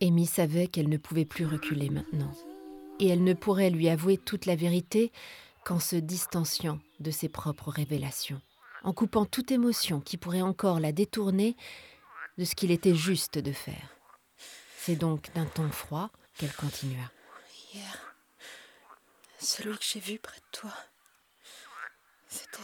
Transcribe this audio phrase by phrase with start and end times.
[0.00, 2.30] Amy savait qu'elle ne pouvait plus reculer maintenant,
[3.00, 5.10] et elle ne pourrait lui avouer toute la vérité
[5.64, 8.40] qu'en se distanciant de ses propres révélations,
[8.84, 11.56] en coupant toute émotion qui pourrait encore la détourner
[12.38, 13.96] de ce qu'il était juste de faire.
[14.78, 17.10] C'est donc d'un ton froid qu'elle continua.
[19.44, 20.72] Celui que j'ai vu près de toi,
[22.28, 22.58] c'était...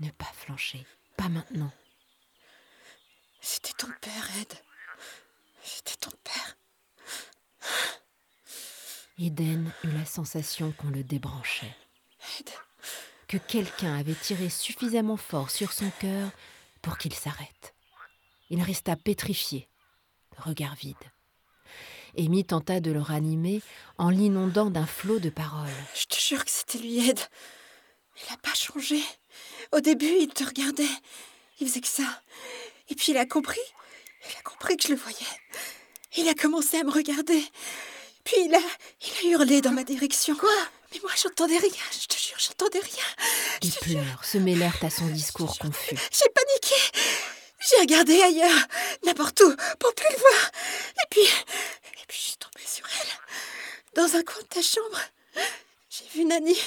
[0.00, 1.72] Ne pas flancher, pas maintenant.
[3.40, 4.52] C'était ton père, Ed.
[5.62, 6.56] C'était ton père.
[9.18, 11.74] Eden eut la sensation qu'on le débranchait.
[13.28, 16.30] Que quelqu'un avait tiré suffisamment fort sur son cœur
[16.82, 17.74] pour qu'il s'arrête.
[18.50, 19.68] Il resta pétrifié,
[20.36, 20.96] regard vide.
[22.18, 23.62] Amy tenta de le ranimer
[23.98, 25.68] en l'inondant d'un flot de paroles.
[25.94, 27.20] Je te jure que c'était lui, Ed.
[28.18, 29.02] Il n'a pas changé.
[29.72, 30.84] Au début, il te regardait.
[31.60, 32.22] Il faisait que ça.
[32.88, 33.60] Et puis il a compris.
[34.28, 35.16] Il a compris que je le voyais.
[36.16, 37.42] Il a commencé à me regarder.
[38.24, 38.60] Puis il a,
[39.02, 40.34] il a hurlé dans ma direction.
[40.34, 40.50] Quoi?
[40.92, 41.70] Mais moi, j'entendais rien.
[41.92, 43.04] Je te jure, j'entendais rien.
[43.62, 45.96] Les pleurs se mêlèrent à son discours confus.
[46.10, 46.74] J'ai paniqué.
[47.68, 48.66] J'ai regardé ailleurs,
[49.04, 50.50] n'importe où, pour plus le voir.
[51.02, 51.26] Et puis,
[52.06, 53.08] puis je suis tombée sur elle,
[53.94, 55.00] dans un coin de ta chambre.
[55.90, 56.58] J'ai vu Nani,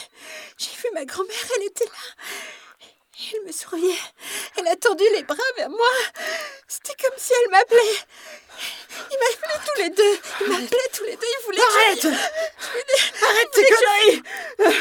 [0.57, 2.25] j'ai vu ma grand-mère, elle était là.
[3.33, 3.99] Elle me souriait.
[4.57, 5.89] Elle a tendu les bras vers moi.
[6.67, 7.97] C'était comme si elle m'appelait.
[9.11, 10.19] Ils m'appelaient tous les deux.
[10.41, 11.27] Ils m'appelaient tous les deux.
[11.27, 13.25] Ils voulaient Arrête que je...
[13.25, 14.23] Arrête tes conneries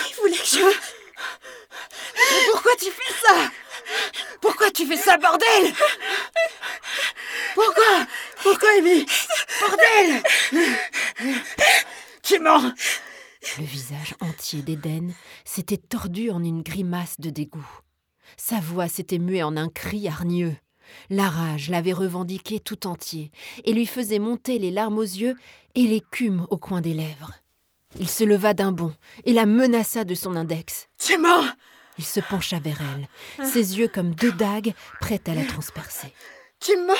[0.08, 0.64] Ils voulaient que je...
[2.16, 3.50] Mais pourquoi tu fais ça?
[4.40, 5.74] Pourquoi tu fais ça, bordel?
[7.54, 8.06] Pourquoi?
[8.42, 9.04] Pourquoi, Amy
[9.60, 10.22] Bordel
[12.22, 12.72] Tu mens
[13.58, 15.12] Le visage entier d'Eden
[15.44, 17.68] s'était tordu en une grimace de dégoût.
[18.36, 20.56] Sa voix s'était muée en un cri hargneux.
[21.10, 23.30] La rage l'avait revendiqué tout entier
[23.64, 25.36] et lui faisait monter les larmes aux yeux
[25.74, 27.32] et l'écume au coin des lèvres.
[27.98, 28.94] Il se leva d'un bond
[29.24, 30.88] et la menaça de son index.
[30.98, 31.44] Tu mens
[31.98, 36.12] Il se pencha vers elle, ses yeux comme deux dagues prêtes à la transpercer.
[36.60, 36.94] Tu mens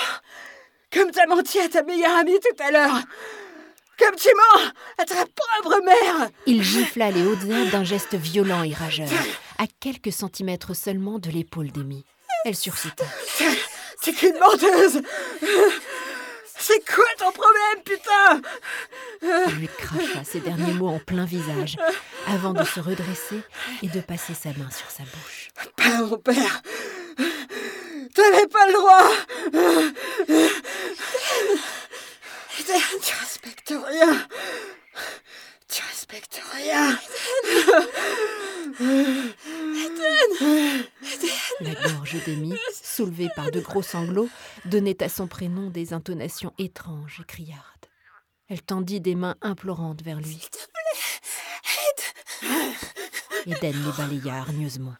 [0.93, 3.01] Comme t'as menti à ta meilleure amie tout à l'heure
[3.99, 4.63] Comme tu mens
[4.99, 9.09] à ta pauvre mère Il gifla les hautes herbes d'un geste violent et rageur,
[9.59, 12.05] à quelques centimètres seulement de l'épaule d'Amy.
[12.45, 13.05] Elle sursauta.
[14.01, 15.03] C'est qu'une menteuse
[16.57, 18.41] C'est quoi ton problème, putain?
[19.49, 21.77] Il lui cracha ces derniers mots en plein visage,
[22.29, 23.41] avant de se redresser
[23.83, 25.49] et de passer sa main sur sa bouche.
[25.77, 26.63] Pas mon père
[28.15, 29.11] T'avais pas le droit
[32.69, 34.29] Tu respectes rien
[35.69, 36.99] Tu respectes rien
[41.61, 44.29] La gorge d'Amy, soulevée par de gros sanglots,
[44.67, 47.87] donnait à son prénom des intonations étranges et criardes.
[48.49, 50.47] Elle tendit des mains implorantes vers lui.
[53.47, 54.95] Eden les balaya hargneusement.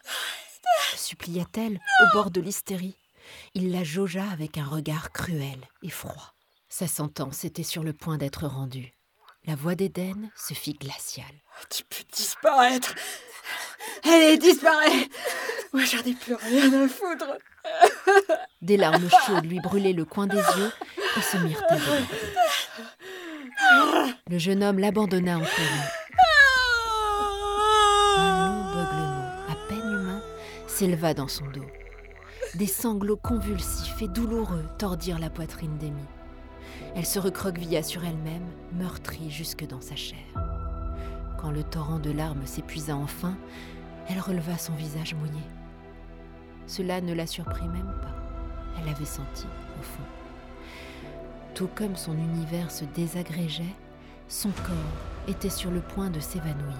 [0.95, 2.97] Supplia-t-elle au bord de l'hystérie
[3.53, 6.33] Il la jaugea avec un regard cruel et froid.
[6.69, 8.93] Sa sentence était sur le point d'être rendue.
[9.45, 11.25] La voix d'Eden se fit glaciale.
[11.69, 12.93] Tu peux disparaître
[14.03, 15.09] Allez, disparais
[15.73, 17.25] Moi, j'en ai plus rien à foutre
[18.61, 20.71] Des larmes chaudes lui brûlaient le coin des yeux
[21.17, 22.03] et se mirent à déborder.
[24.29, 25.87] Le jeune homme l'abandonna en courant.
[28.17, 30.21] Un long beuglement, à peine humain,
[30.67, 31.65] s'éleva dans son dos.
[32.55, 36.05] Des sanglots convulsifs et douloureux tordirent la poitrine d'Amy.
[36.95, 40.19] Elle se recroquevilla sur elle-même, meurtrie jusque dans sa chair.
[41.37, 43.37] Quand le torrent de larmes s'épuisa enfin,
[44.09, 45.43] elle releva son visage mouillé.
[46.67, 48.15] Cela ne la surprit même pas.
[48.77, 49.45] Elle l'avait senti,
[49.79, 50.03] au fond.
[51.55, 53.75] Tout comme son univers se désagrégeait,
[54.27, 56.77] son corps était sur le point de s'évanouir.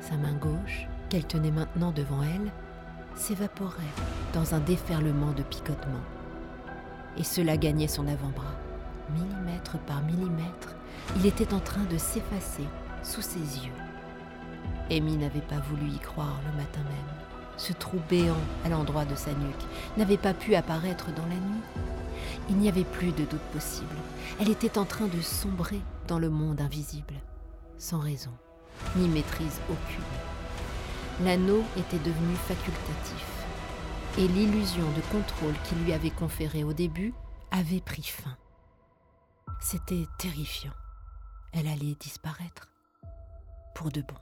[0.00, 2.50] Sa main gauche, qu'elle tenait maintenant devant elle,
[3.14, 3.74] s'évaporait
[4.32, 6.04] dans un déferlement de picotements.
[7.16, 8.54] Et cela gagnait son avant-bras.
[9.14, 10.74] Millimètre par millimètre,
[11.16, 12.66] il était en train de s'effacer
[13.02, 13.72] sous ses yeux.
[14.90, 17.28] Amy n'avait pas voulu y croire le matin même.
[17.56, 19.66] Ce trou béant à l'endroit de sa nuque
[19.96, 21.62] n'avait pas pu apparaître dans la nuit.
[22.50, 23.86] Il n'y avait plus de doute possible.
[24.40, 27.14] Elle était en train de sombrer dans le monde invisible,
[27.78, 28.30] sans raison,
[28.96, 31.24] ni maîtrise aucune.
[31.24, 33.26] L'anneau était devenu facultatif,
[34.18, 37.12] et l'illusion de contrôle qu'il lui avait conférée au début
[37.50, 38.36] avait pris fin.
[39.60, 40.72] C'était terrifiant.
[41.52, 42.68] Elle allait disparaître.
[43.74, 44.14] Pour de bon.